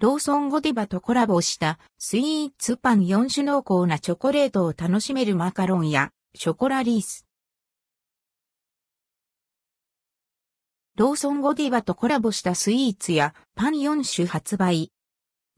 [0.00, 7.26] ローソンゴディバとコラボしたスイーツパン4種濃厚なチョコレートを楽しめるマカロンやショコラリース。
[10.96, 14.92] ローソンゴディバとコラボしたスイーツやパン4種発売。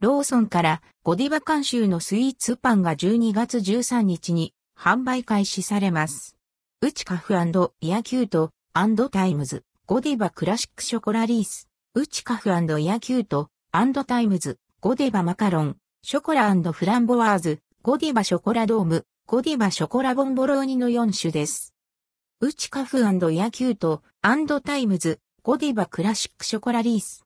[0.00, 6.34] ローソンからゴディバ監修のスイーツパンが12月13日に販売開始されます。
[6.80, 8.52] ウチカフ eacute
[9.11, 11.68] times ゴディバクラシックショコラリース。
[11.93, 12.52] ウチカフイ
[12.86, 21.72] eacute and times ゴディバマカロンショコラフランボワーズゴディバショコラドームゴディバショコラボンボローニの4種です。
[22.40, 24.03] ウチカフ eacute
[24.61, 27.24] times ゴディバクラシックショコラリース。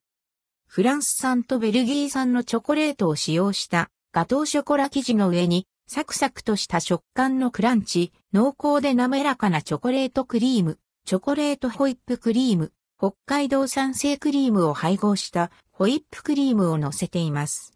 [0.66, 17.72] フランス産とベルギー産のチョコレートを使用したガトーショコラ生地の上にサクサクとした食感のクランチ、濃厚で滑らかなチョコレートクリーム、チョコレートホイップクリーム、北海道産生クリームを配合したホイップクリームを乗せています。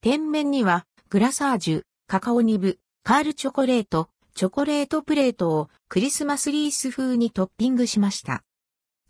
[0.00, 8.44] 天面にはグラサージュ、カカオニブ、カールチョコレート、チョコレートプレートをクリスマスリース風にトッピングしました。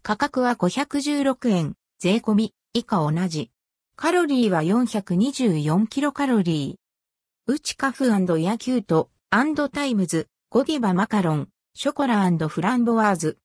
[0.02, 3.50] 価格は516円、税込み、以下同じ。
[3.94, 7.52] カロリーは424キロカロリー。
[7.52, 9.10] ウチカフヤキュート、
[9.70, 13.36] times、ゴディバマカロン、ショコラフランボワーズ。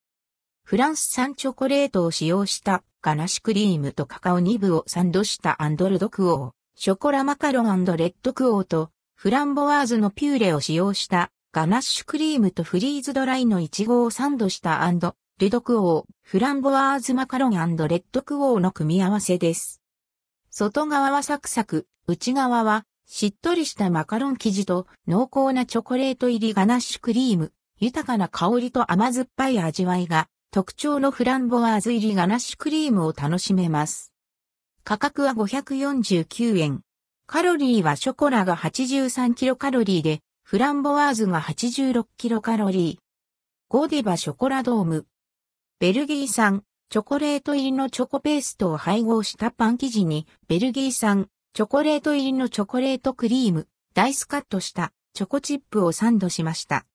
[0.64, 19.81] フランス産チョコレートを使用したガナッシュクリームとカカオニブをサンドした and ldquo、ショコラマカロン rdquo とフランボワーズのピューレを使用したガナッシュクリームとフリーズドライのイチゴをサンドした and ldquo、フランボワーズマカロン rdquo の組み合わせです。
[20.50, 34.11] 外側はサクサク、内側はしっとりしたマカロン生地と濃厚なチョコレート入りガナッシュクリーム、豊かな香りと甘酸っぱい味わいが特徴のフランボワーズ入りガナッシュクリームを楽しめます。
[34.83, 36.81] 価格は549円。
[37.28, 43.03] カロリーはショコラが83キロカロリーで、フランボワーズが86キロカロリー。
[43.68, 45.06] ゴディバショコラドーム。
[45.79, 56.88] ベルギー産、チョコレート入りのチョコペーストを配合したパン生地に、ベルギー産、チョコレート入りのチョコレートクリーム、ダイスカットしたチョコチップをサンドしました。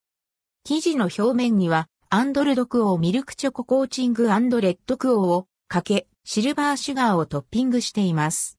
[0.65, 8.57] 生地の表面には、 and ldquo ミルクチョココーチング and rdquo をかけ、シルバーシュガーをトッピングしています。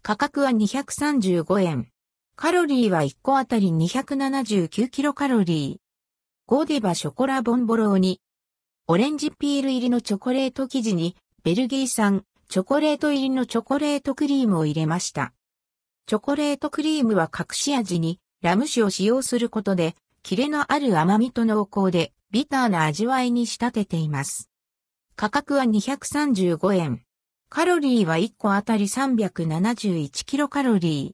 [0.00, 1.90] 価格は235円。
[2.34, 5.76] カロリーは1個あたり279キロカロリー。
[6.46, 8.22] ゴディバショコラボンボローニ、
[8.86, 15.34] オレンジピール入りのチョコレート生地に、ベルギー産、チョコレート入りのチョコレートクリームを入れました。
[16.06, 24.50] チョコレートクリームは隠し味に、ラム酒を使用することで、キレのある甘みと濃厚で、ビターな味わいに仕立てています。
[25.16, 27.02] 価格は235円。
[27.48, 31.06] カロリーは1個あたり371キロカロリー。